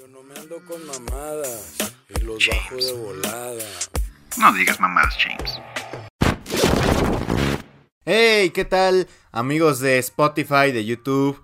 [0.00, 1.76] Yo no me ando con mamadas
[2.08, 3.66] y los bajo de volada.
[4.38, 5.60] No digas mamadas, James.
[8.06, 11.42] Hey, ¿qué tal amigos de Spotify, de YouTube?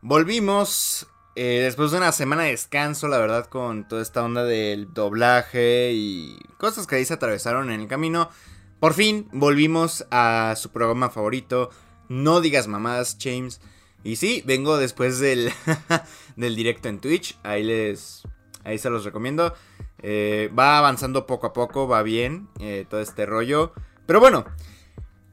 [0.00, 4.94] Volvimos eh, después de una semana de descanso, la verdad, con toda esta onda del
[4.94, 8.30] doblaje y cosas que ahí se atravesaron en el camino.
[8.78, 11.70] Por fin volvimos a su programa favorito,
[12.08, 13.60] No digas mamadas, James.
[14.04, 15.52] Y sí, vengo después del,
[16.36, 17.38] del directo en Twitch.
[17.42, 18.22] Ahí les.
[18.64, 19.54] Ahí se los recomiendo.
[20.00, 23.72] Eh, va avanzando poco a poco, va bien eh, todo este rollo.
[24.06, 24.44] Pero bueno,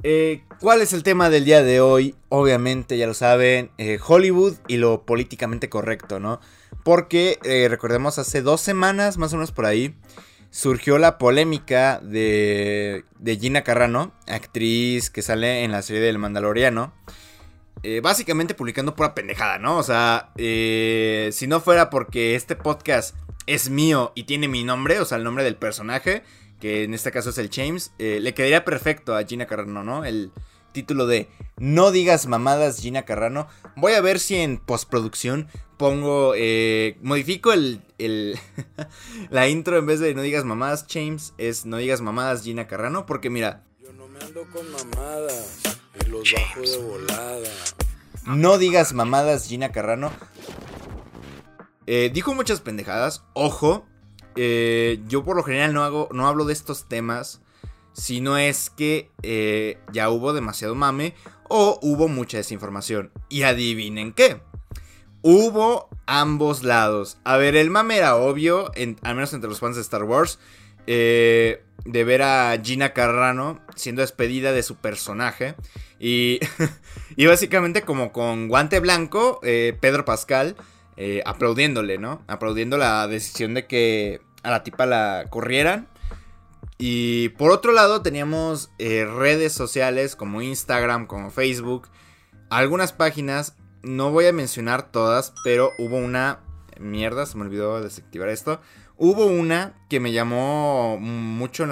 [0.04, 2.16] eh, ¿cuál es el tema del día de hoy?
[2.30, 3.72] Obviamente, ya lo saben,
[4.06, 6.40] Hollywood y lo políticamente correcto, ¿no?
[6.84, 9.96] Porque recordemos, hace dos semanas, más o menos por ahí,
[10.52, 16.94] surgió la polémica de, de Gina Carrano, actriz que sale en la serie del Mandaloriano.
[17.88, 19.78] Eh, básicamente publicando pura pendejada, ¿no?
[19.78, 25.00] O sea, eh, si no fuera porque este podcast es mío y tiene mi nombre,
[25.00, 26.24] o sea, el nombre del personaje,
[26.60, 30.04] que en este caso es el James, eh, le quedaría perfecto a Gina Carrano, ¿no?
[30.04, 30.32] El
[30.72, 33.48] título de No digas mamadas Gina Carrano.
[33.76, 36.34] Voy a ver si en postproducción pongo,
[37.04, 38.40] modifico el, el
[39.30, 43.06] la intro en vez de No digas mamadas James, es No digas mamadas Gina Carrano,
[43.06, 43.62] porque mira...
[43.80, 47.50] Yo no me ando con mamadas y los bajo de volada.
[48.26, 50.12] No digas mamadas, Gina Carrano.
[51.88, 53.24] Eh, dijo muchas pendejadas.
[53.34, 53.86] Ojo.
[54.36, 57.42] Eh, yo por lo general no, hago, no hablo de estos temas.
[57.94, 61.14] Si no es que eh, ya hubo demasiado mame.
[61.48, 63.12] O hubo mucha desinformación.
[63.30, 64.42] Y adivinen qué.
[65.22, 67.18] Hubo ambos lados.
[67.24, 68.72] A ver, el mame era obvio.
[69.04, 70.40] al menos entre los fans de Star Wars.
[70.88, 75.56] De ver a Gina Carrano siendo despedida de su personaje.
[76.00, 76.40] Y,
[77.16, 80.56] y básicamente como con guante blanco, eh, Pedro Pascal
[80.98, 82.24] eh, aplaudiéndole, ¿no?
[82.28, 85.88] Aplaudiendo la decisión de que a la tipa la corrieran.
[86.78, 91.88] Y por otro lado teníamos eh, redes sociales como Instagram, como Facebook,
[92.50, 96.42] algunas páginas, no voy a mencionar todas, pero hubo una...
[96.78, 98.60] Mierda, se me olvidó desactivar esto.
[98.98, 101.66] Hubo una que me llamó mucho,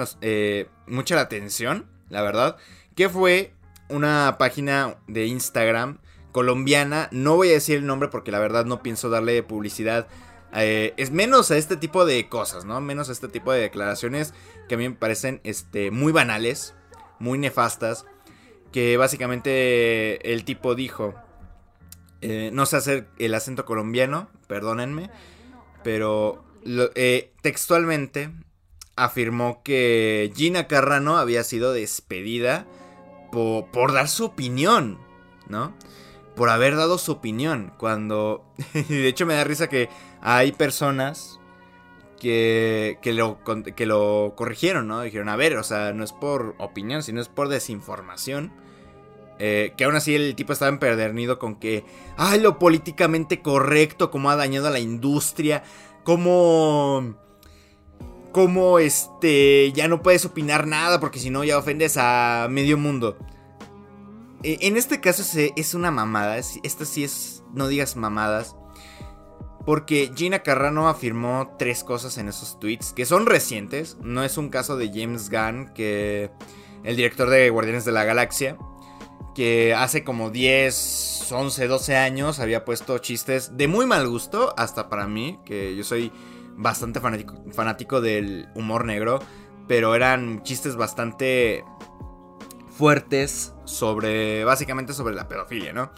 [0.86, 2.56] mucha la atención, la verdad,
[2.94, 3.54] que fue
[3.88, 5.98] una página de Instagram
[6.32, 7.08] colombiana.
[7.12, 10.06] No voy a decir el nombre porque la verdad no pienso darle publicidad.
[10.52, 12.80] Eh, es menos a este tipo de cosas, ¿no?
[12.80, 14.34] Menos a este tipo de declaraciones
[14.68, 16.74] que a mí me parecen este, muy banales,
[17.18, 18.04] muy nefastas.
[18.70, 21.14] Que básicamente el tipo dijo,
[22.20, 25.10] eh, no sé hacer el acento colombiano, perdónenme,
[25.84, 28.30] pero eh, textualmente
[28.96, 32.66] afirmó que Gina Carrano había sido despedida
[33.32, 34.98] por, dar su opinión,
[35.48, 35.74] ¿no?
[36.36, 37.72] Por haber dado su opinión.
[37.78, 38.44] Cuando.
[38.88, 39.88] de hecho, me da risa que
[40.20, 41.40] hay personas
[42.20, 43.38] que, que, lo,
[43.76, 45.02] que lo corrigieron, ¿no?
[45.02, 48.52] Dijeron, a ver, o sea, no es por opinión, sino es por desinformación.
[49.40, 51.84] Eh, que aún así el tipo estaba empedernido con que,
[52.16, 55.64] ay, lo políticamente correcto, cómo ha dañado a la industria,
[56.04, 57.16] cómo
[58.32, 63.16] como este ya no puedes opinar nada porque si no ya ofendes a medio mundo.
[64.42, 65.22] E, en este caso
[65.56, 68.56] es una mamada, esta sí es, no digas mamadas,
[69.64, 74.50] porque Gina Carrano afirmó tres cosas en esos tweets que son recientes, no es un
[74.50, 76.30] caso de James Gunn, que
[76.82, 78.58] el director de Guardianes de la Galaxia,
[79.34, 84.88] que hace como 10, 11, 12 años había puesto chistes de muy mal gusto, hasta
[84.88, 86.12] para mí, que yo soy
[86.56, 89.18] bastante fanático, fanático del humor negro,
[89.66, 91.64] pero eran chistes bastante
[92.76, 95.90] fuertes sobre, básicamente sobre la pedofilia, ¿no?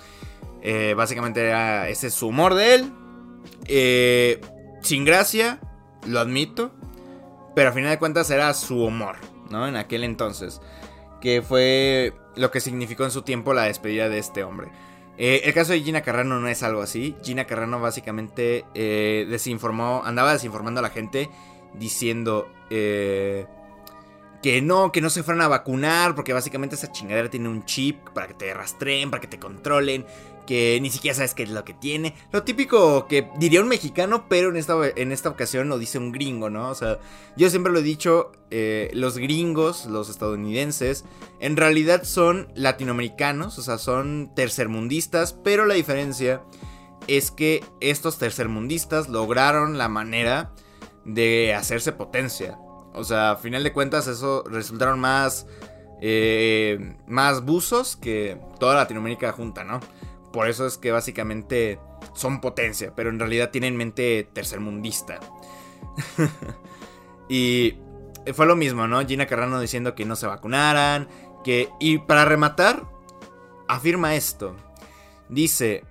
[0.62, 2.92] Eh, básicamente era, ese es su humor de él.
[3.66, 4.40] Eh,
[4.82, 5.60] sin gracia,
[6.06, 6.72] lo admito,
[7.54, 9.16] pero a final de cuentas era su humor,
[9.50, 9.66] ¿no?
[9.66, 10.60] En aquel entonces,
[11.20, 14.68] que fue lo que significó en su tiempo la despedida de este hombre.
[15.18, 17.16] Eh, el caso de Gina Carrano no es algo así.
[17.22, 21.30] Gina Carrano básicamente eh, desinformó, andaba desinformando a la gente
[21.74, 23.46] diciendo eh,
[24.42, 28.08] que no, que no se fueran a vacunar porque básicamente esa chingadera tiene un chip
[28.10, 30.06] para que te rastreen, para que te controlen,
[30.46, 32.14] que ni siquiera sabes qué es lo que tiene.
[32.32, 36.12] Lo típico que diría un mexicano, pero en esta, en esta ocasión lo dice un
[36.12, 36.70] gringo, ¿no?
[36.70, 36.98] O sea,
[37.36, 41.04] yo siempre lo he dicho, eh, los gringos, los estadounidenses,
[41.40, 46.42] en realidad son latinoamericanos, o sea, son tercermundistas, pero la diferencia
[47.08, 50.52] es que estos tercermundistas lograron la manera
[51.04, 52.58] de hacerse potencia.
[52.94, 55.46] O sea, a final de cuentas eso resultaron más...
[56.02, 59.80] Eh, más buzos que toda Latinoamérica junta, ¿no?
[60.36, 61.80] Por eso es que básicamente
[62.12, 65.18] son potencia, pero en realidad tienen mente tercermundista.
[67.30, 67.78] y
[68.34, 69.00] fue lo mismo, ¿no?
[69.06, 71.08] Gina Carrano diciendo que no se vacunaran,
[71.42, 71.70] que...
[71.80, 72.84] Y para rematar,
[73.66, 74.54] afirma esto.
[75.30, 75.84] Dice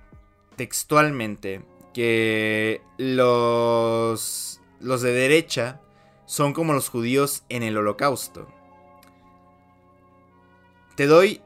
[0.54, 5.80] textualmente que los, los de derecha
[6.24, 8.46] son como los judíos en el holocausto.
[10.94, 11.42] Te doy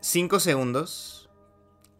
[0.00, 1.17] 5 segundos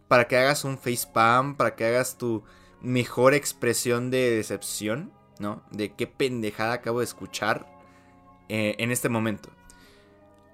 [0.09, 2.43] para que hagas un facepalm, para que hagas tu
[2.81, 5.63] mejor expresión de decepción, ¿no?
[5.71, 7.67] De qué pendejada acabo de escuchar
[8.49, 9.51] eh, en este momento.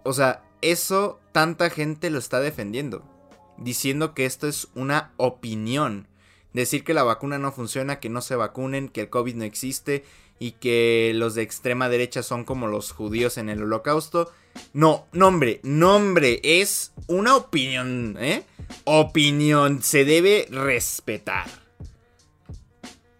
[0.02, 3.02] O sea, eso tanta gente lo está defendiendo,
[3.56, 6.08] diciendo que esto es una opinión.
[6.52, 10.04] Decir que la vacuna no funciona, que no se vacunen, que el COVID no existe
[10.44, 14.30] y que los de extrema derecha son como los judíos en el holocausto.
[14.74, 18.44] No, nombre, nombre, es una opinión, ¿eh?
[18.84, 21.46] Opinión, se debe respetar.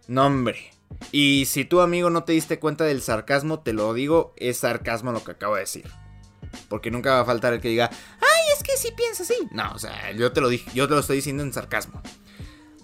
[0.06, 0.71] Nombre.
[1.12, 5.11] Y si tu amigo no te diste cuenta del sarcasmo, te lo digo, es sarcasmo
[5.11, 5.91] lo que acabo de decir.
[6.69, 9.49] Porque nunca va a faltar el que diga, ay, es que si piensa así.
[9.50, 12.03] No, o sea, yo te lo dije, yo te lo estoy diciendo en sarcasmo.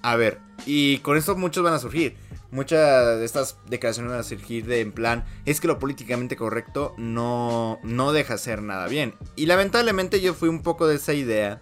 [0.01, 2.17] A ver, y con esto muchos van a surgir.
[2.51, 6.95] Muchas de estas declaraciones van a surgir de en plan, es que lo políticamente correcto
[6.99, 9.15] no, no deja ser nada bien.
[9.37, 11.61] Y lamentablemente yo fui un poco de esa idea.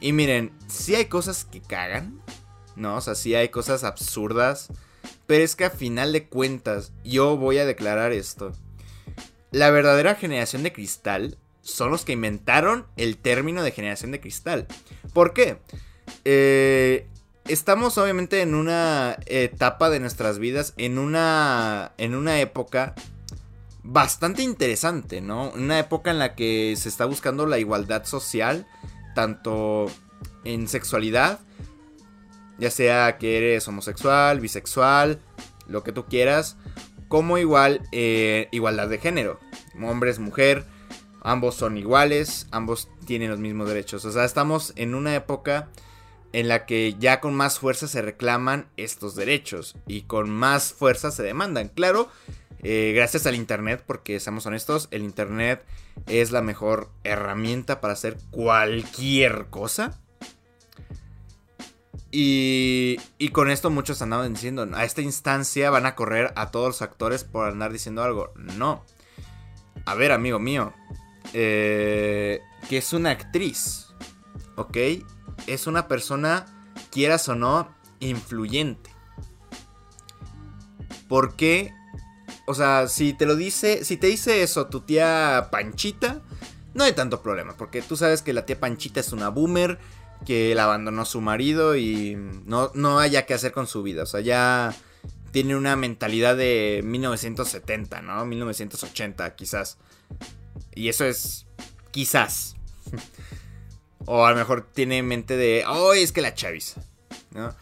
[0.00, 2.22] Y miren, si hay cosas que cagan,
[2.74, 2.96] ¿no?
[2.96, 4.68] O sea, si hay cosas absurdas.
[5.26, 8.52] Pero es que a final de cuentas, yo voy a declarar esto.
[9.52, 14.66] La verdadera generación de cristal son los que inventaron el término de generación de cristal.
[15.12, 15.58] ¿Por qué?
[16.24, 17.06] Eh,
[17.52, 22.94] estamos obviamente en una etapa de nuestras vidas, en una, en una época
[23.82, 25.50] bastante interesante, ¿no?
[25.50, 28.66] Una época en la que se está buscando la igualdad social,
[29.14, 29.86] tanto
[30.44, 31.40] en sexualidad,
[32.58, 35.20] ya sea que eres homosexual, bisexual,
[35.66, 36.56] lo que tú quieras,
[37.08, 39.40] como igual eh, igualdad de género,
[39.82, 40.64] hombres, mujer,
[41.22, 45.68] ambos son iguales, ambos tienen los mismos derechos, o sea, estamos en una época
[46.32, 51.10] en la que ya con más fuerza se reclaman estos derechos y con más fuerza
[51.10, 51.68] se demandan.
[51.68, 52.08] Claro,
[52.62, 55.64] eh, gracias al Internet, porque seamos honestos, el Internet
[56.06, 59.98] es la mejor herramienta para hacer cualquier cosa.
[62.12, 66.66] Y, y con esto muchos andaban diciendo, a esta instancia van a correr a todos
[66.66, 68.32] los actores por andar diciendo algo.
[68.34, 68.84] No.
[69.86, 70.72] A ver, amigo mío.
[71.32, 73.86] Eh, que es una actriz.
[74.56, 74.76] ¿Ok?
[75.54, 76.46] Es una persona,
[76.90, 77.68] quieras o no,
[78.00, 78.90] influyente.
[81.08, 81.72] ¿Por qué?
[82.46, 86.22] O sea, si te lo dice, si te dice eso tu tía Panchita,
[86.74, 89.78] no hay tanto problema, porque tú sabes que la tía Panchita es una boomer,
[90.24, 94.02] que la abandonó su marido y no, no haya qué hacer con su vida.
[94.02, 94.74] O sea, ya
[95.32, 98.24] tiene una mentalidad de 1970, ¿no?
[98.26, 99.78] 1980 quizás.
[100.74, 101.46] Y eso es
[101.90, 102.56] quizás.
[104.06, 106.76] O a lo mejor tiene mente de, oh, es que la Chavis.
[107.32, 107.54] ¿no?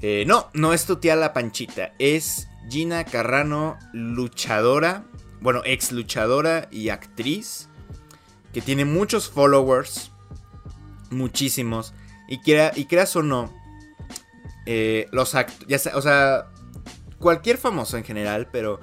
[0.00, 1.92] Eh, no, no es tu tía la Panchita.
[1.98, 5.04] Es Gina Carrano, luchadora.
[5.40, 7.68] Bueno, ex luchadora y actriz.
[8.52, 10.10] Que tiene muchos followers.
[11.10, 11.94] Muchísimos.
[12.28, 13.52] Y, quiera, y creas o no.
[14.66, 15.88] Eh, los actores.
[15.94, 16.48] O sea.
[17.18, 18.80] Cualquier famoso en general, pero.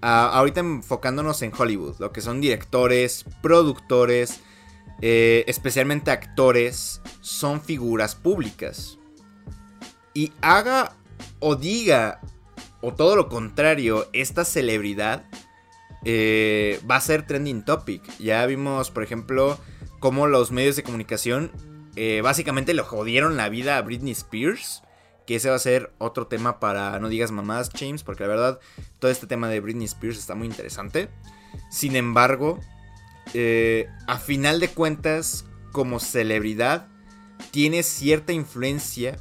[0.00, 1.96] Ah, ahorita enfocándonos en Hollywood.
[1.98, 4.40] Lo que son directores, productores
[5.00, 8.98] eh, especialmente actores, son figuras públicas.
[10.14, 10.96] Y haga
[11.40, 12.20] o diga,
[12.80, 15.24] o todo lo contrario, esta celebridad
[16.04, 18.02] eh, va a ser trending topic.
[18.18, 19.58] Ya vimos, por ejemplo,
[19.98, 21.50] cómo los medios de comunicación
[21.96, 24.82] eh, básicamente le jodieron la vida a Britney Spears.
[25.26, 28.60] Que ese va a ser otro tema para no digas mamás, James, porque la verdad
[29.00, 31.08] todo este tema de Britney Spears está muy interesante.
[31.68, 32.60] Sin embargo,
[33.34, 36.88] eh, a final de cuentas, como celebridad,
[37.50, 39.18] tienes cierta influencia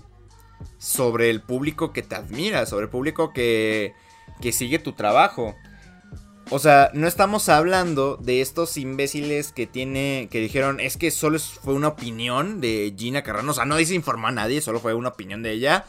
[0.77, 3.93] sobre el público que te admira, sobre el público que,
[4.41, 5.55] que sigue tu trabajo.
[6.51, 10.27] O sea, no estamos hablando de estos imbéciles que tiene.
[10.31, 10.79] que dijeron.
[10.79, 13.51] Es que solo fue una opinión de Gina Carrano.
[13.51, 15.85] O sea, no desinformó a nadie, solo fue una opinión de ella.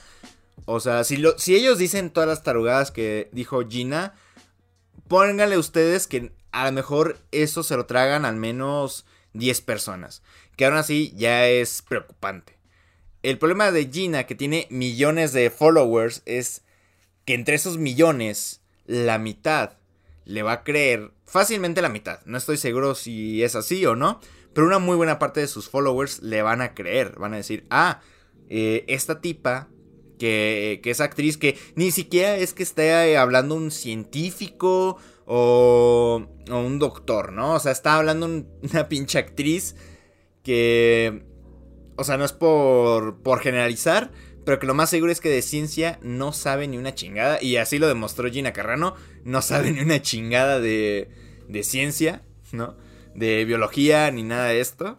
[0.65, 4.15] O sea, si, si ellos dicen todas las tarugadas que dijo Gina.
[5.09, 10.23] Pónganle ustedes que a lo mejor eso se lo tragan al menos 10 personas.
[10.57, 12.57] Que aún así ya es preocupante.
[13.23, 16.63] El problema de Gina, que tiene millones de followers, es
[17.27, 19.73] que entre esos millones, la mitad
[20.25, 24.21] le va a creer, fácilmente la mitad, no estoy seguro si es así o no,
[24.55, 27.67] pero una muy buena parte de sus followers le van a creer, van a decir,
[27.69, 28.01] ah,
[28.49, 29.69] eh, esta tipa
[30.19, 34.97] que, que esa actriz que ni siquiera es que esté hablando un científico
[35.27, 37.55] o, o un doctor, ¿no?
[37.55, 38.27] O sea, está hablando
[38.73, 39.77] una pinche actriz
[40.43, 41.25] que,
[41.97, 44.13] o sea, no es por, por generalizar,
[44.45, 47.43] pero que lo más seguro es que de ciencia no sabe ni una chingada.
[47.43, 48.95] Y así lo demostró Gina Carrano.
[49.25, 51.09] No sabe ni una chingada de,
[51.49, 52.23] de ciencia,
[52.53, 52.77] ¿no?
[53.17, 54.95] De biología ni nada de esto.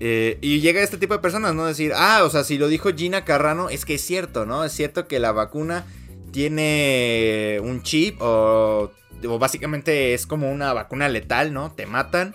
[0.00, 1.66] Eh, y llega este tipo de personas, ¿no?
[1.66, 4.64] Decir, ah, o sea, si lo dijo Gina Carrano, es que es cierto, ¿no?
[4.64, 5.86] Es cierto que la vacuna
[6.32, 8.92] tiene un chip o,
[9.26, 11.72] o básicamente es como una vacuna letal, ¿no?
[11.72, 12.34] Te matan.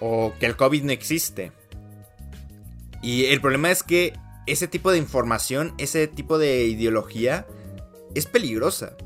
[0.00, 1.52] O que el COVID no existe.
[3.02, 4.14] Y el problema es que
[4.46, 7.46] ese tipo de información, ese tipo de ideología
[8.14, 8.96] es peligrosa.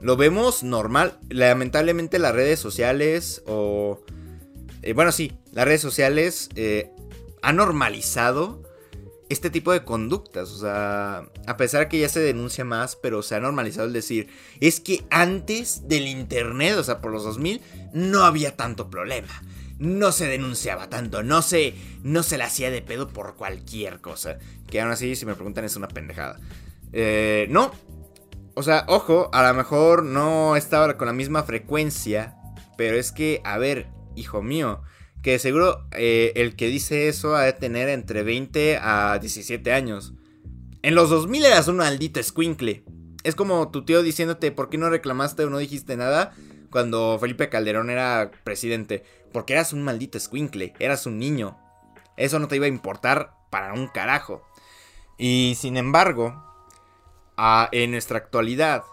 [0.00, 1.18] Lo vemos normal.
[1.28, 4.00] Lamentablemente las redes sociales o...
[4.82, 6.90] Eh, bueno, sí, las redes sociales eh,
[7.42, 8.62] han normalizado
[9.28, 10.50] este tipo de conductas.
[10.50, 14.28] O sea, a pesar que ya se denuncia más, pero se ha normalizado el decir,
[14.60, 17.60] es que antes del Internet, o sea, por los 2000,
[17.92, 19.42] no había tanto problema
[19.78, 24.38] no se denunciaba tanto, no se, no se la hacía de pedo por cualquier cosa.
[24.66, 26.38] Que aún así, si me preguntan, es una pendejada.
[26.92, 27.70] Eh, no.
[28.54, 32.34] O sea, ojo, a lo mejor no estaba con la misma frecuencia,
[32.76, 34.82] pero es que, a ver, hijo mío,
[35.22, 40.14] que seguro eh, el que dice eso ha de tener entre 20 a 17 años.
[40.82, 42.84] En los 2000 eras un maldito squinkle.
[43.24, 46.34] Es como tu tío diciéndote, ¿por qué no reclamaste o no dijiste nada?
[46.70, 49.04] cuando Felipe Calderón era presidente.
[49.32, 51.58] Porque eras un maldito squinkle, eras un niño.
[52.16, 54.42] Eso no te iba a importar para un carajo.
[55.18, 56.42] Y sin embargo,
[57.72, 58.84] en nuestra actualidad,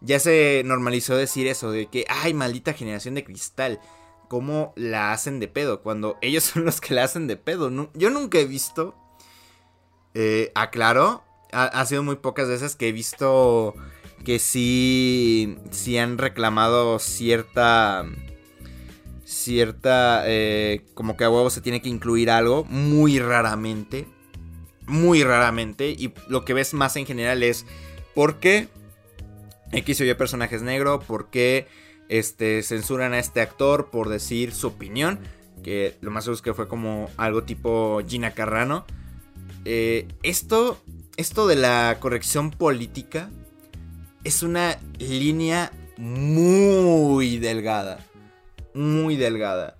[0.00, 3.80] ya se normalizó decir eso, de que, ay, maldita generación de cristal,
[4.28, 5.82] ¿cómo la hacen de pedo?
[5.82, 7.70] Cuando ellos son los que la hacen de pedo.
[7.94, 8.94] yo nunca he visto,
[10.14, 13.74] eh, aclaro, ha, sido muy pocas veces que he visto
[14.24, 18.06] que sí, sí han reclamado cierta,
[19.24, 24.06] cierta, eh, como que a huevo se tiene que incluir algo, muy raramente,
[24.86, 27.66] muy raramente, y lo que ves más en general es,
[28.14, 28.68] ¿por qué
[29.72, 31.00] X o Y personaje negro?
[31.00, 31.66] ¿Por qué
[32.18, 35.18] este, censuran a este actor por decir su opinión?
[35.62, 38.84] Que lo más seguro es que fue como algo tipo Gina Carrano.
[39.64, 40.78] Eh, esto,
[41.16, 43.30] esto de la corrección política
[44.22, 48.04] es una línea muy delgada.
[48.74, 49.76] Muy delgada.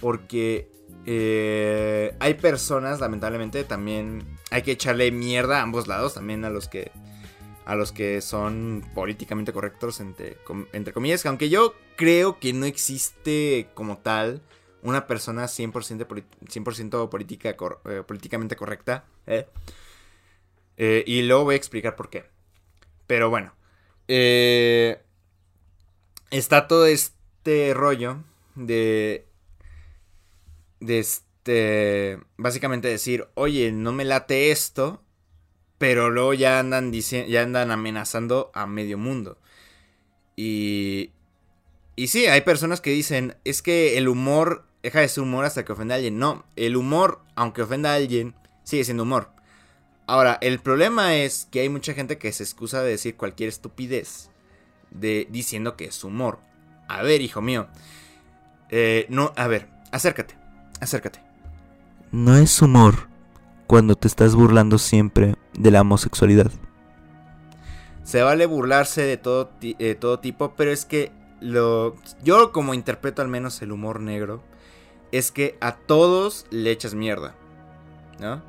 [0.00, 0.70] Porque
[1.06, 6.68] eh, hay personas, lamentablemente, también hay que echarle mierda a ambos lados, también a los
[6.68, 6.90] que
[7.64, 10.36] a los que son políticamente correctos, entre,
[10.72, 14.42] entre comillas, aunque yo creo que no existe como tal
[14.82, 17.50] una persona 100%, 100 política,
[17.84, 19.04] eh, políticamente correcta.
[19.26, 19.46] ¿eh?
[21.06, 22.24] y luego voy a explicar por qué.
[23.06, 23.52] Pero bueno,
[24.12, 25.02] eh,
[26.30, 28.24] está todo este rollo
[28.56, 29.26] de.
[30.80, 32.18] De este.
[32.36, 35.02] Básicamente decir, oye, no me late esto.
[35.80, 39.38] Pero luego ya andan ya andan amenazando a medio mundo.
[40.36, 41.12] Y.
[41.96, 45.64] Y sí, hay personas que dicen, es que el humor deja de ser humor hasta
[45.64, 46.18] que ofenda a alguien.
[46.18, 49.30] No, el humor, aunque ofenda a alguien, sigue siendo humor.
[50.06, 54.28] Ahora, el problema es que hay mucha gente que se excusa de decir cualquier estupidez
[54.90, 56.40] de diciendo que es humor.
[56.88, 57.68] A ver, hijo mío.
[58.68, 60.36] Eh, no, a ver, acércate,
[60.78, 61.20] acércate.
[62.12, 63.09] No es humor
[63.70, 66.50] cuando te estás burlando siempre de la homosexualidad.
[68.02, 73.22] Se vale burlarse de todo, de todo tipo, pero es que lo, yo como interpreto
[73.22, 74.42] al menos el humor negro,
[75.12, 77.36] es que a todos le echas mierda,
[78.18, 78.42] ¿no?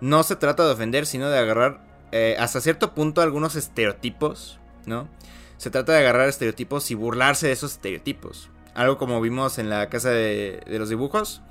[0.00, 1.80] no se trata de ofender, sino de agarrar
[2.12, 5.08] eh, hasta cierto punto algunos estereotipos, ¿no?
[5.56, 8.48] Se trata de agarrar estereotipos y burlarse de esos estereotipos.
[8.74, 11.42] Algo como vimos en la casa de, los dibujos,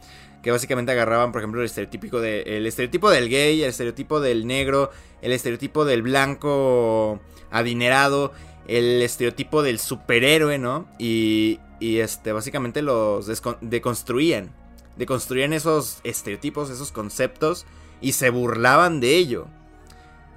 [0.41, 4.47] que básicamente agarraban, por ejemplo, el estereotipo, de, el estereotipo del gay, el estereotipo del
[4.47, 7.19] negro, el estereotipo del blanco
[7.51, 8.31] adinerado,
[8.67, 10.87] el estereotipo del superhéroe, ¿no?
[10.97, 13.29] Y, y este, básicamente los
[13.61, 14.51] deconstruían.
[14.97, 17.65] Deconstruían esos estereotipos, esos conceptos
[18.01, 19.47] y se burlaban de ello.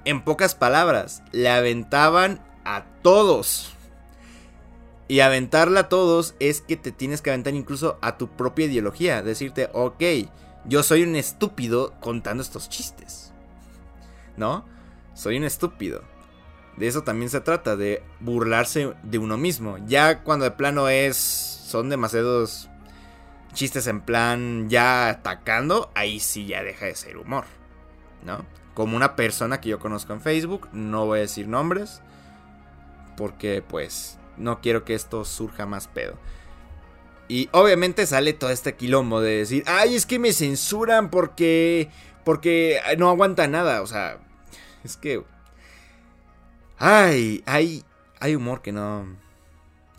[0.05, 3.74] En pocas palabras, le aventaban a todos.
[5.07, 9.21] Y aventarla a todos es que te tienes que aventar incluso a tu propia ideología.
[9.21, 10.01] Decirte, ok,
[10.65, 13.31] yo soy un estúpido contando estos chistes.
[14.37, 14.65] ¿No?
[15.13, 16.01] Soy un estúpido.
[16.77, 19.77] De eso también se trata, de burlarse de uno mismo.
[19.85, 21.15] Ya cuando de plano es.
[21.17, 22.69] son demasiados
[23.53, 27.45] chistes en plan ya atacando, ahí sí ya deja de ser humor,
[28.21, 28.43] ¿no?
[28.75, 32.01] como una persona que yo conozco en Facebook, no voy a decir nombres,
[33.17, 36.15] porque pues no quiero que esto surja más pedo.
[37.27, 41.89] Y obviamente sale todo este quilombo de decir, ay, es que me censuran porque,
[42.23, 44.19] porque no aguanta nada, o sea,
[44.83, 45.23] es que,
[46.77, 47.83] ay, hay,
[48.19, 49.07] hay humor que no,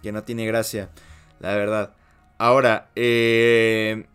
[0.02, 0.90] que no tiene gracia,
[1.40, 1.94] la verdad.
[2.38, 4.06] Ahora, eh,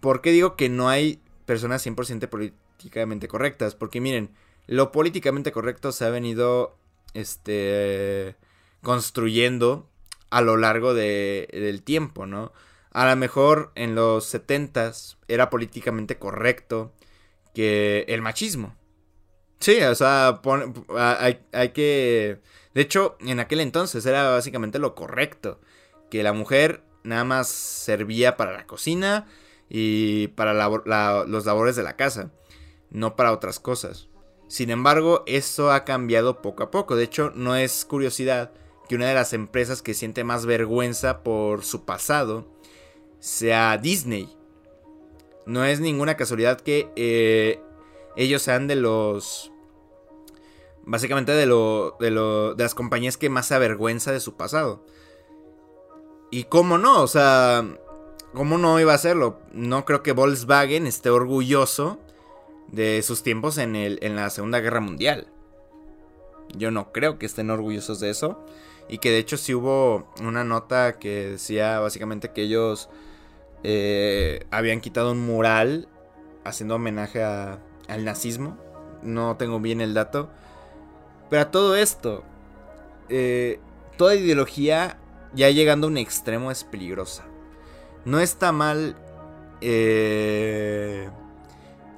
[0.00, 3.76] ¿por qué digo que no hay personas 100% políticamente correctas?
[3.76, 4.30] Porque miren,
[4.66, 6.76] lo políticamente correcto se ha venido,
[7.14, 8.34] este,
[8.82, 9.88] construyendo
[10.30, 12.52] a lo largo del tiempo, ¿no?
[12.90, 16.92] A lo mejor en los 70s era políticamente correcto
[17.54, 18.76] que el machismo.
[19.60, 20.40] Sí, o sea,
[20.96, 22.40] hay, hay, que...
[22.74, 25.60] De hecho, en aquel entonces era básicamente lo correcto.
[26.10, 29.26] Que la mujer nada más servía para la cocina
[29.68, 32.30] y para los labores de la casa,
[32.90, 34.08] no para otras cosas.
[34.48, 36.96] Sin embargo, eso ha cambiado poco a poco.
[36.96, 38.52] De hecho, no es curiosidad
[38.88, 42.46] que una de las empresas que siente más vergüenza por su pasado
[43.20, 44.28] sea Disney.
[45.46, 47.60] No es ninguna casualidad que eh,
[48.16, 49.50] ellos sean de los...
[50.84, 54.84] Básicamente de, lo, de, lo, de las compañías que más se avergüenza de su pasado.
[56.32, 57.64] Y cómo no, o sea,
[58.34, 59.38] ¿cómo no iba a hacerlo?
[59.52, 62.00] No creo que Volkswagen esté orgulloso
[62.68, 65.28] de sus tiempos en, el, en la Segunda Guerra Mundial.
[66.56, 68.44] Yo no creo que estén orgullosos de eso.
[68.88, 72.90] Y que de hecho sí hubo una nota que decía básicamente que ellos
[73.62, 75.88] eh, habían quitado un mural
[76.44, 78.58] haciendo homenaje al nazismo.
[79.02, 80.30] No tengo bien el dato.
[81.30, 82.24] Pero a todo esto,
[83.08, 83.58] eh,
[83.96, 84.98] toda ideología
[85.34, 87.24] ya llegando a un extremo es peligrosa.
[88.04, 88.96] No está mal
[89.60, 91.08] eh,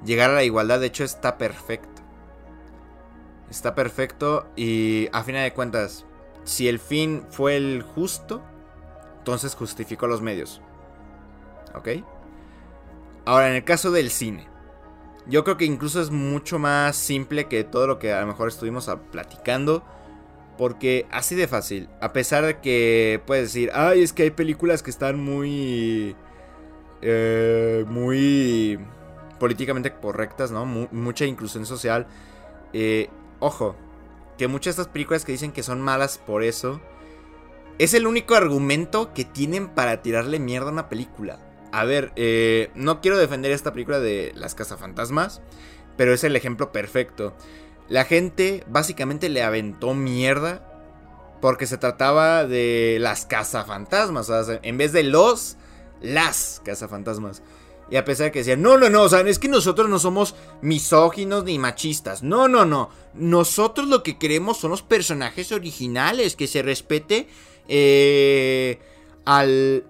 [0.05, 2.03] llegar a la igualdad, de hecho está perfecto.
[3.51, 6.05] Está perfecto y a fin de cuentas,
[6.45, 8.43] si el fin fue el justo,
[9.19, 10.61] entonces justificó los medios.
[11.75, 11.89] ¿Ok?
[13.25, 14.47] Ahora, en el caso del cine,
[15.27, 18.49] yo creo que incluso es mucho más simple que todo lo que a lo mejor
[18.49, 19.83] estuvimos platicando.
[20.59, 24.83] Porque así de fácil, a pesar de que puedes decir, ay, es que hay películas
[24.83, 26.15] que están muy...
[27.03, 28.79] Eh, muy
[29.41, 30.65] políticamente correctas, ¿no?
[30.65, 32.07] mucha inclusión social.
[32.73, 33.75] Eh, ojo,
[34.39, 36.81] que muchas de estas películas que dicen que son malas por eso,
[37.79, 41.39] es el único argumento que tienen para tirarle mierda a una película.
[41.73, 45.41] A ver, eh, no quiero defender esta película de Las Cazafantasmas,
[45.97, 47.35] pero es el ejemplo perfecto.
[47.89, 50.71] La gente básicamente le aventó mierda
[51.41, 55.57] porque se trataba de las cazafantasmas, o sea, en vez de los,
[56.01, 57.43] las cazafantasmas.
[57.95, 60.01] Y a pesar de que decían, no, no, no, o sea, es que nosotros no
[60.01, 62.25] somos misóginos ni machistas.
[62.25, 62.91] No, no, no.
[63.15, 67.29] Nosotros lo que queremos son los personajes originales, que se respete
[67.69, 68.81] eh,
[69.25, 69.85] al...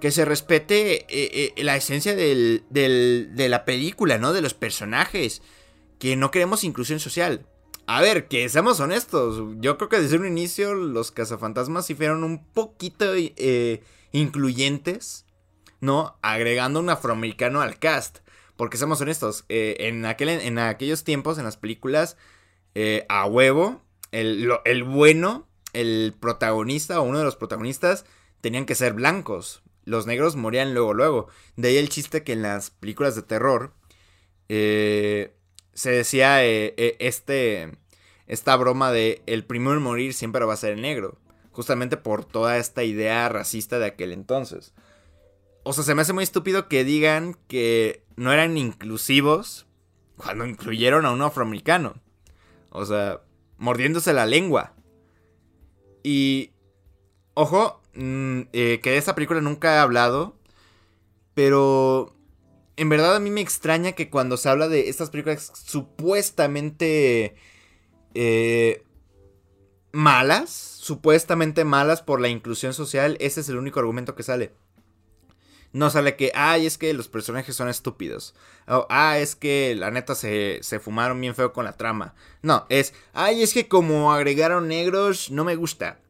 [0.00, 4.32] Que se respete eh, eh, la esencia del, de la película, ¿no?
[4.32, 5.42] De los personajes.
[5.98, 7.46] Que no queremos inclusión social.
[7.88, 9.42] A ver, que seamos honestos.
[9.58, 13.06] Yo creo que desde un inicio los cazafantasmas sí fueron un poquito
[14.12, 15.24] incluyentes
[15.80, 16.18] ¿no?
[16.22, 18.18] Agregando un afroamericano al cast.
[18.56, 22.18] Porque seamos honestos, eh, en, aquel, en aquellos tiempos, en las películas,
[22.74, 23.80] eh, a huevo,
[24.12, 28.04] el, el bueno, el protagonista o uno de los protagonistas,
[28.40, 29.62] tenían que ser blancos.
[29.84, 31.28] Los negros morían luego, luego.
[31.56, 33.72] De ahí el chiste que en las películas de terror
[34.48, 35.34] eh,
[35.72, 37.78] se decía este,
[38.26, 41.18] esta broma de el primero en morir siempre va a ser el negro.
[41.52, 44.74] Justamente por toda esta idea racista de aquel entonces.
[45.62, 49.66] O sea, se me hace muy estúpido que digan que no eran inclusivos
[50.16, 51.94] cuando incluyeron a un afroamericano.
[52.70, 53.20] O sea,
[53.58, 54.74] mordiéndose la lengua.
[56.02, 56.52] Y,
[57.34, 60.36] ojo, mm, eh, que de esta película nunca he hablado.
[61.34, 62.14] Pero,
[62.76, 67.34] en verdad a mí me extraña que cuando se habla de estas películas supuestamente
[68.14, 68.82] eh,
[69.92, 74.52] malas, supuestamente malas por la inclusión social, ese es el único argumento que sale.
[75.72, 78.34] No sale que, ay, es que los personajes son estúpidos.
[78.66, 82.14] O, ah, es que la neta se, se fumaron bien feo con la trama.
[82.42, 86.00] No, es, ay, es que como agregaron negros, no me gusta.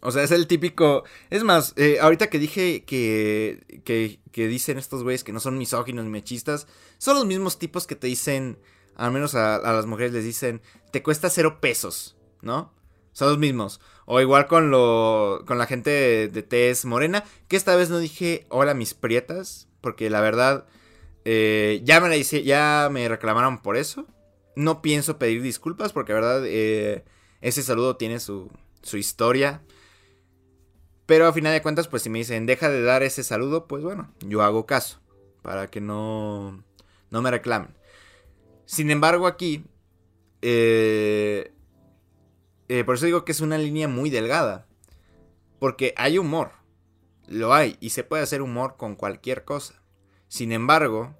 [0.00, 1.04] O sea, es el típico.
[1.30, 5.56] Es más, eh, ahorita que dije que, que, que dicen estos güeyes que no son
[5.56, 6.66] misóginos ni machistas,
[6.98, 8.58] son los mismos tipos que te dicen,
[8.96, 12.72] al menos a, a las mujeres les dicen, te cuesta cero pesos, ¿no?
[13.14, 13.80] Son los mismos.
[14.04, 18.44] O igual con lo con la gente de, de morena, que esta vez no dije
[18.50, 20.66] hola mis prietas, porque la verdad
[21.26, 24.04] Eh, ya, me la ya me reclamaron por eso.
[24.56, 27.02] No pienso pedir disculpas porque, la verdad, eh,
[27.40, 28.50] ese saludo tiene su,
[28.82, 29.62] su historia.
[31.06, 33.82] Pero a final de cuentas, pues si me dicen, deja de dar ese saludo, pues
[33.82, 35.00] bueno, yo hago caso.
[35.42, 36.62] Para que no,
[37.10, 37.74] no me reclamen.
[38.66, 39.64] Sin embargo, aquí...
[40.42, 41.52] eh,
[42.68, 44.66] eh, por eso digo que es una línea muy delgada.
[45.58, 46.52] Porque hay humor.
[47.26, 47.76] Lo hay.
[47.80, 49.82] Y se puede hacer humor con cualquier cosa.
[50.28, 51.14] Sin embargo,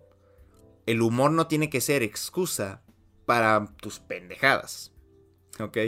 [0.87, 2.83] el humor no tiene que ser excusa
[3.27, 4.93] para tus pendejadas.
[5.61, 5.79] ¿Ok?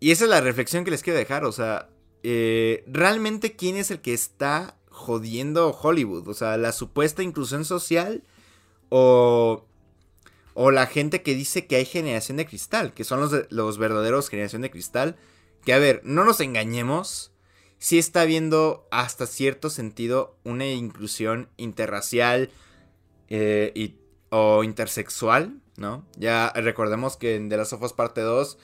[0.00, 1.44] Y esa es la reflexión que les quiero dejar.
[1.44, 1.88] O sea,
[2.22, 6.28] eh, realmente quién es el que está jodiendo Hollywood.
[6.28, 8.24] O sea, la supuesta inclusión social
[8.88, 9.66] o,
[10.62, 14.28] o la gente que dice que hay generación de cristal, que son los, los verdaderos
[14.28, 15.16] generación de cristal.
[15.64, 17.32] Que a ver, no nos engañemos.
[17.78, 22.50] Sí está habiendo hasta cierto sentido una inclusión interracial
[23.28, 23.96] eh, y,
[24.28, 26.04] o intersexual, ¿no?
[26.18, 28.58] Ya recordemos que en The Last of Us parte 2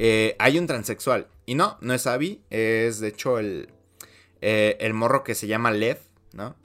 [0.00, 1.28] eh, hay un transexual.
[1.46, 3.70] Y no, no es Abby, es de hecho el,
[4.42, 5.98] eh, el morro que se llama Lev,
[6.34, 6.56] ¿no?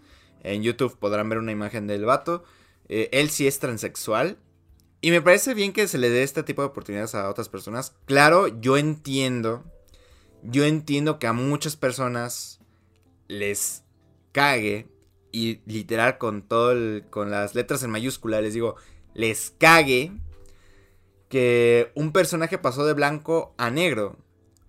[0.44, 2.44] En YouTube podrán ver una imagen del vato.
[2.90, 4.40] Él sí es transexual.
[5.04, 7.94] Y me parece bien que se le dé este tipo de oportunidades a otras personas.
[8.06, 9.66] Claro, yo entiendo.
[10.44, 12.62] Yo entiendo que a muchas personas
[13.28, 13.84] les
[14.32, 14.88] cague.
[15.34, 18.78] Y literal con todo el, con las letras en mayúscula les digo,
[19.14, 20.14] les cague
[21.28, 24.18] que un personaje pasó de blanco a negro.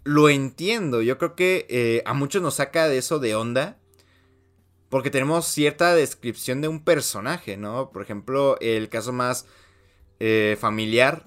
[0.03, 3.79] Lo entiendo, yo creo que eh, a muchos nos saca de eso de onda.
[4.89, 7.93] Porque tenemos cierta descripción de un personaje, ¿no?
[7.93, 9.47] Por ejemplo, el caso más
[10.27, 11.25] eh, familiar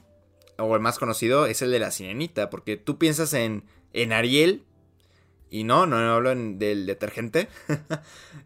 [0.57, 2.49] o el más conocido es el de la sirenita.
[2.49, 4.63] Porque tú piensas en, en Ariel
[5.49, 7.47] y no, no hablo en- del detergente.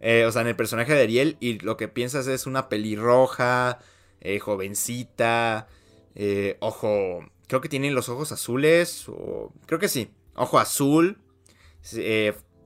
[0.03, 3.77] Eh, o sea, en el personaje de Ariel y lo que piensas es una pelirroja,
[4.19, 5.67] eh, jovencita,
[6.15, 11.19] eh, ojo, creo que tienen los ojos azules, o creo que sí, ojo azul,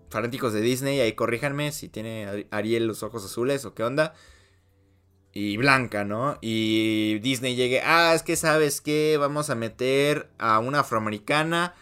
[0.10, 4.14] fanáticos de Disney, ahí corríjanme si tiene Ari- Ariel los ojos azules o qué onda.
[5.38, 6.38] Y blanca, ¿no?
[6.40, 11.76] Y Disney llegue, ah, es que sabes que vamos a meter a una afroamericana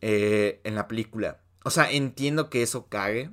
[0.00, 1.40] eh, en la película.
[1.64, 3.30] O sea, entiendo que eso cague.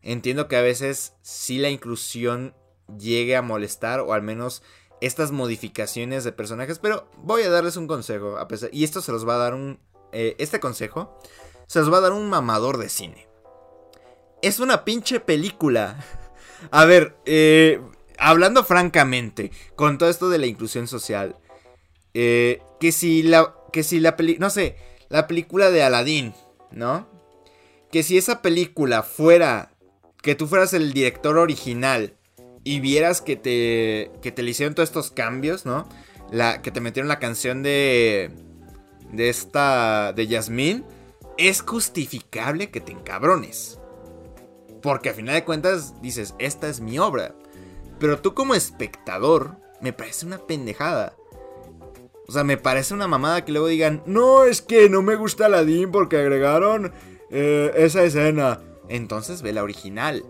[0.00, 2.54] Entiendo que a veces sí la inclusión
[2.98, 4.62] llegue a molestar o al menos
[5.02, 9.12] estas modificaciones de personajes, pero voy a darles un consejo, a pesar, y esto se
[9.12, 9.78] los va a dar un,
[10.12, 11.18] eh, este consejo
[11.70, 13.28] se los va a dar un mamador de cine.
[14.42, 16.04] Es una pinche película.
[16.72, 17.80] A ver, eh,
[18.20, 21.36] hablando francamente, con todo esto de la inclusión social,
[22.14, 24.76] eh, que si la, que si la peli, no sé,
[25.08, 26.34] la película de Aladdin,
[26.70, 27.08] ¿no?
[27.90, 29.72] Que si esa película fuera
[30.22, 32.14] que tú fueras el director original
[32.62, 35.88] y vieras que te, que te le hicieron todos estos cambios, ¿no?
[36.30, 38.30] La, que te metieron la canción de,
[39.12, 40.84] de esta, de Yasmín,
[41.38, 43.78] es justificable que te encabrones.
[44.82, 47.34] Porque a final de cuentas dices, esta es mi obra.
[48.00, 51.14] Pero tú como espectador, me parece una pendejada.
[52.26, 55.46] O sea, me parece una mamada que luego digan, no, es que no me gusta
[55.46, 56.92] Aladdin porque agregaron
[57.30, 58.60] eh, esa escena.
[58.88, 60.24] Entonces ve la original.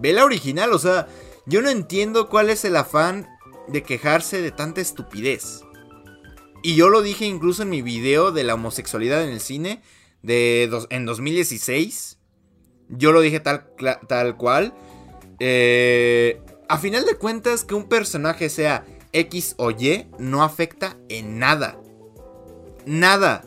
[0.00, 1.08] Ve la original, o sea,
[1.46, 3.28] yo no entiendo cuál es el afán
[3.68, 5.62] de quejarse de tanta estupidez.
[6.62, 9.82] Y yo lo dije incluso en mi video de la homosexualidad en el cine
[10.22, 12.18] de dos- en 2016.
[12.88, 13.66] Yo lo dije tal,
[14.08, 14.74] tal cual.
[15.40, 21.38] Eh, a final de cuentas, que un personaje sea X o Y no afecta en
[21.38, 21.80] nada.
[22.86, 23.42] Nada.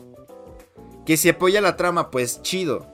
[1.06, 2.86] Que si apoya la trama, pues chido.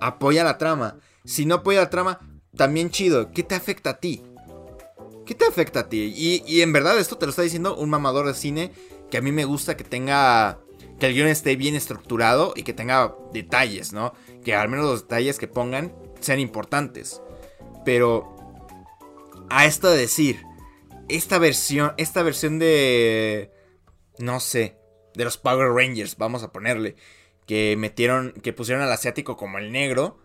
[0.00, 0.98] Apoya la trama.
[1.24, 2.20] Si no apoya la trama,
[2.56, 3.30] también chido.
[3.30, 4.22] ¿Qué te afecta a ti?
[5.24, 6.12] ¿Qué te afecta a ti?
[6.16, 8.72] Y, y en verdad esto te lo está diciendo un mamador de cine
[9.10, 10.60] que a mí me gusta que tenga...
[10.98, 14.14] Que el guion esté bien estructurado y que tenga detalles, ¿no?
[14.42, 17.20] Que al menos los detalles que pongan sean importantes.
[17.84, 18.35] Pero...
[19.50, 20.42] A esto de decir...
[21.08, 21.92] Esta versión...
[21.98, 23.50] Esta versión de...
[24.18, 24.76] No sé.
[25.14, 26.96] De los Power Rangers, vamos a ponerle.
[27.46, 28.32] Que metieron...
[28.42, 30.18] Que pusieron al asiático como el negro.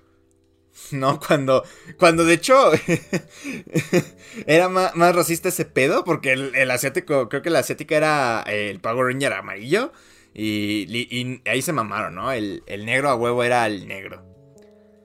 [0.92, 1.20] ¿No?
[1.20, 1.64] Cuando,
[2.00, 2.72] cuando de hecho
[4.48, 8.44] era más, más racista ese pedo, porque el, el asiático, creo que la asiática era
[8.48, 9.92] eh, el Power Ranger amarillo,
[10.34, 12.32] y, y- ahí se mamaron, ¿no?
[12.32, 14.24] El, el negro a huevo era el negro,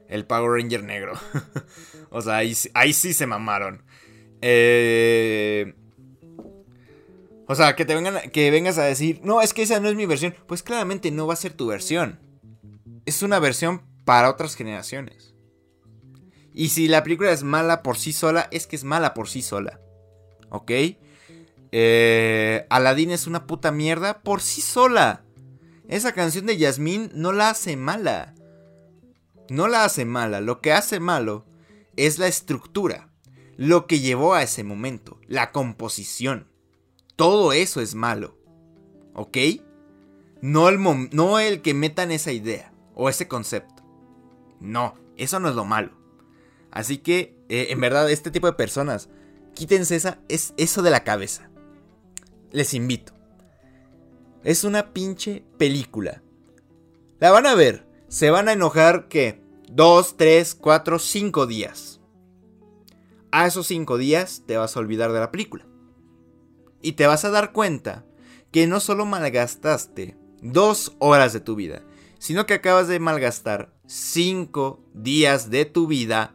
[0.08, 1.14] el Power Ranger negro.
[2.10, 3.84] o sea, ahí, ahí sí se mamaron.
[4.42, 5.74] Eh...
[7.48, 9.94] O sea, que te vengan, que vengas a decir, no, es que esa no es
[9.94, 10.34] mi versión.
[10.46, 12.18] Pues claramente no va a ser tu versión.
[13.04, 15.34] Es una versión para otras generaciones.
[16.52, 19.42] Y si la película es mala por sí sola, es que es mala por sí
[19.42, 19.80] sola.
[20.48, 20.72] ¿Ok?
[21.70, 25.22] Eh, Aladdin es una puta mierda por sí sola.
[25.88, 28.34] Esa canción de Yasmín no la hace mala.
[29.50, 30.40] No la hace mala.
[30.40, 31.44] Lo que hace malo
[31.94, 33.10] es la estructura.
[33.56, 35.18] Lo que llevó a ese momento.
[35.26, 36.48] La composición.
[37.16, 38.36] Todo eso es malo.
[39.14, 39.38] ¿Ok?
[40.42, 40.78] No el,
[41.12, 43.82] no el que metan esa idea o ese concepto.
[44.60, 45.92] No, eso no es lo malo.
[46.70, 49.08] Así que, eh, en verdad, este tipo de personas,
[49.54, 51.50] quítense esa, es eso de la cabeza.
[52.52, 53.14] Les invito.
[54.44, 56.22] Es una pinche película.
[57.18, 57.86] La van a ver.
[58.08, 61.95] Se van a enojar que dos, tres, cuatro, cinco días.
[63.30, 65.66] A esos cinco días te vas a olvidar de la película.
[66.82, 68.04] Y te vas a dar cuenta
[68.52, 71.82] que no solo malgastaste dos horas de tu vida,
[72.18, 76.34] sino que acabas de malgastar cinco días de tu vida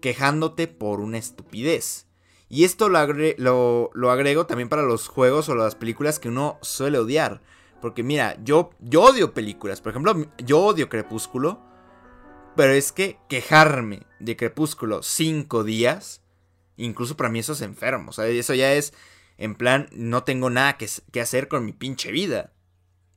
[0.00, 2.06] quejándote por una estupidez.
[2.48, 6.98] Y esto lo, lo, agrego también para los juegos o las películas que uno suele
[6.98, 7.42] odiar.
[7.80, 9.80] Porque mira, yo, yo odio películas.
[9.80, 11.69] Por ejemplo, yo odio Crepúsculo.
[12.56, 16.22] Pero es que quejarme de Crepúsculo cinco días,
[16.76, 18.10] incluso para mí eso es enfermo.
[18.10, 18.92] O sea, eso ya es
[19.40, 22.52] en plan, no tengo nada que, hacer con mi pinche vida.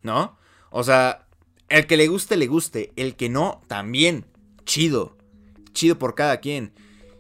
[0.04, 0.38] ¿No?
[0.72, 1.28] O sea,
[1.68, 2.94] el que le guste, le guste.
[2.96, 4.26] El que no, también.
[4.64, 5.18] Chido.
[5.74, 6.72] Chido por cada quien.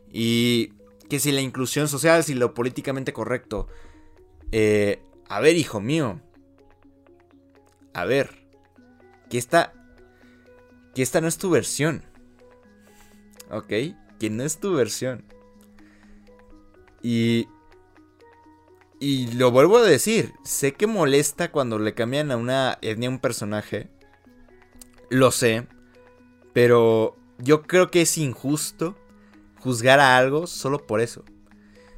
[0.10, 0.71] Y
[1.10, 3.67] que si la inclusión social, si lo políticamente correcto.
[4.54, 6.21] Eh, a ver, hijo mío.
[7.93, 8.47] A ver.
[9.30, 9.73] Que esta.
[10.93, 12.03] Que esta no es tu versión.
[13.49, 13.69] ¿Ok?
[14.19, 15.23] Que no es tu versión.
[17.01, 17.47] Y
[19.03, 23.19] y lo vuelvo a decir, sé que molesta cuando le cambian a una etnia un
[23.19, 23.89] personaje.
[25.10, 25.67] Lo sé.
[26.53, 28.95] Pero yo creo que es injusto
[29.60, 31.25] juzgar a algo solo por eso.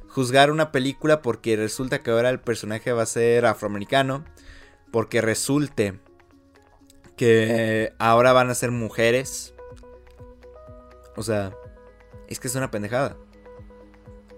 [0.08, 4.24] Juzgar una película porque resulta que ahora el personaje va a ser afroamericano.
[4.90, 6.00] Porque resulte
[7.16, 9.54] que ahora van a ser mujeres.
[11.16, 11.56] O sea,
[12.28, 13.16] es que es una pendejada.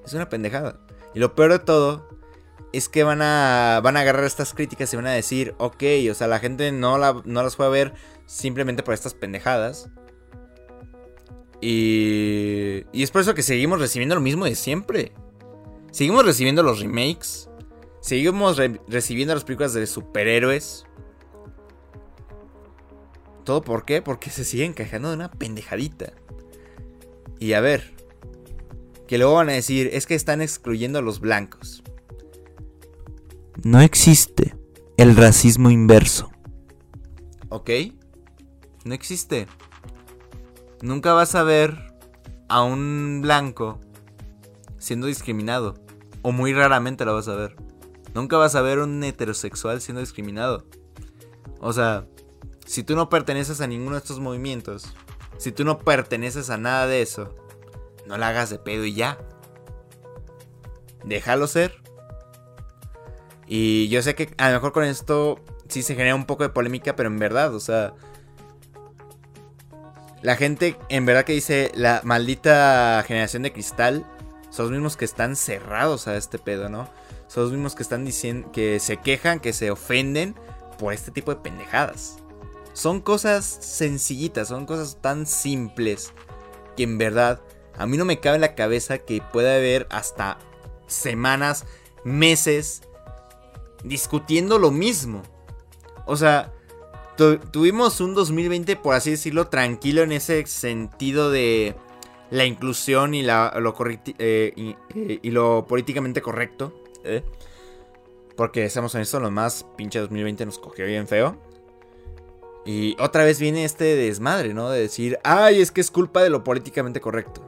[0.05, 0.81] Es una pendejada.
[1.14, 2.09] Y lo peor de todo
[2.73, 6.14] es que van a, van a agarrar estas críticas y van a decir, ok, o
[6.14, 7.95] sea, la gente no, la, no las fue a ver
[8.27, 9.91] simplemente por estas pendejadas.
[11.61, 15.12] Y, y es por eso que seguimos recibiendo lo mismo de siempre.
[15.91, 17.49] Seguimos recibiendo los remakes.
[18.01, 20.85] Seguimos recibiendo las películas de superhéroes.
[23.49, 24.03] ¿Todo por qué?
[24.03, 26.13] Porque se siguen quejando de una pendejadita.
[27.39, 27.95] Y a ver,
[29.07, 31.83] que luego van a decir, es que están excluyendo a los blancos.
[33.63, 34.55] No existe
[34.99, 36.31] el racismo inverso.
[37.49, 37.71] ¿Ok?
[38.85, 39.47] No existe.
[40.83, 41.95] Nunca vas a ver
[42.51, 43.81] a un blanco
[44.77, 45.83] siendo discriminado.
[46.21, 47.57] O muy raramente lo vas a ver.
[48.15, 50.67] Nunca vas a ver a un heterosexual siendo discriminado.
[51.61, 52.07] O sea,
[52.68, 54.92] si tú no perteneces a ninguno de estos movimientos,
[55.38, 57.35] si tú no perteneces a nada de eso,
[58.07, 59.18] no la hagas de pedo y ya.
[61.02, 61.81] Déjalo ser.
[63.46, 66.50] Y yo sé que a lo mejor con esto sí se genera un poco de
[66.50, 67.94] polémica, pero en verdad, o sea...
[70.20, 74.04] La gente en verdad que dice la maldita generación de cristal
[74.50, 76.90] son los mismos que están cerrados a este pedo, ¿no?
[77.28, 80.35] Son los mismos que están diciendo que se quejan, que se ofenden
[80.78, 82.18] por este tipo de pendejadas.
[82.79, 86.12] Son cosas sencillitas, son cosas tan simples
[86.77, 87.41] que en verdad
[87.77, 90.38] a mí no me cabe en la cabeza que pueda haber hasta
[90.87, 91.67] semanas,
[92.05, 92.83] meses
[93.83, 95.25] discutiendo lo mismo.
[96.07, 96.53] O sea,
[97.51, 101.75] tuvimos un 2020, por así decirlo, tranquilo en ese sentido de
[102.31, 103.75] la inclusión y, la, lo,
[104.21, 106.81] eh, eh, y, lo políticamente correcto.
[107.03, 107.25] ¿eh?
[108.37, 111.48] Porque, seamos honestos, lo más pinche 2020 nos cogió bien feo.
[112.64, 114.71] Y otra vez viene este desmadre, ¿no?
[114.71, 117.42] De decir, ay, es que es culpa de lo políticamente correcto.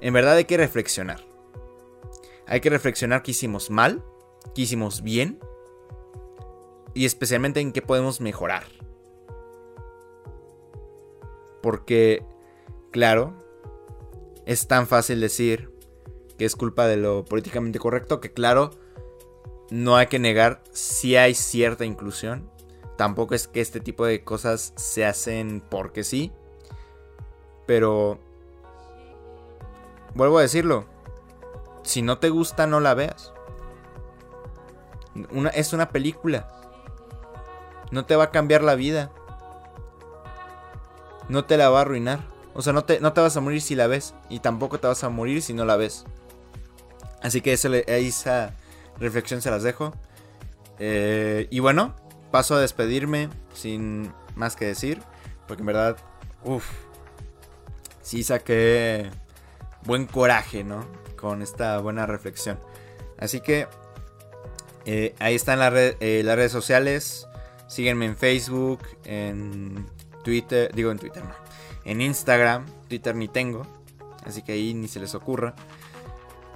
[0.00, 1.24] En verdad hay que reflexionar.
[2.46, 4.04] Hay que reflexionar que hicimos mal
[4.54, 5.38] qué hicimos bien
[6.94, 8.64] y especialmente en qué podemos mejorar.
[11.62, 12.24] Porque,
[12.90, 13.34] claro,
[14.46, 15.70] es tan fácil decir
[16.38, 18.70] que es culpa de lo políticamente correcto que, claro,
[19.70, 22.50] no hay que negar si hay cierta inclusión.
[22.96, 26.32] Tampoco es que este tipo de cosas se hacen porque sí.
[27.66, 28.18] Pero,
[30.14, 30.86] vuelvo a decirlo,
[31.82, 33.32] si no te gusta no la veas
[35.54, 36.48] es una película.
[37.90, 39.10] No te va a cambiar la vida.
[41.28, 42.20] No te la va a arruinar.
[42.54, 44.14] O sea, no te, no te vas a morir si la ves.
[44.28, 46.04] Y tampoco te vas a morir si no la ves.
[47.22, 48.54] Así que esa, esa
[48.98, 49.92] reflexión se las dejo.
[50.78, 51.94] Eh, y bueno,
[52.30, 55.02] paso a despedirme sin más que decir.
[55.46, 55.96] Porque en verdad,
[56.44, 56.68] uff,
[58.02, 59.10] sí saqué
[59.84, 60.86] buen coraje, ¿no?
[61.18, 62.58] Con esta buena reflexión.
[63.18, 63.66] Así que
[64.84, 67.26] eh, ahí están eh, las redes sociales.
[67.68, 69.86] Síguenme en Facebook, en
[70.22, 71.34] Twitter, digo en Twitter, no.
[71.84, 73.66] En Instagram, Twitter ni tengo.
[74.24, 75.54] Así que ahí ni se les ocurra.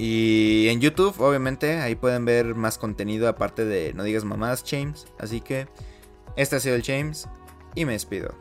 [0.02, 5.06] Y en YouTube, obviamente, ahí pueden ver más contenido aparte de No digas mamadas, James.
[5.18, 5.68] Así que
[6.36, 7.28] este ha sido el James
[7.74, 8.34] y me despido.